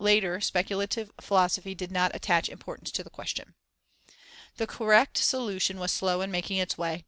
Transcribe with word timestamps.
Later 0.00 0.40
speculative 0.40 1.12
philosophy 1.20 1.72
did 1.72 1.92
not 1.92 2.10
attach 2.12 2.48
importance 2.48 2.90
to 2.90 3.04
the 3.04 3.08
question. 3.08 3.54
The 4.56 4.66
correct 4.66 5.16
solution 5.16 5.78
was 5.78 5.92
slow 5.92 6.22
in 6.22 6.32
making 6.32 6.56
its 6.56 6.76
way. 6.76 7.04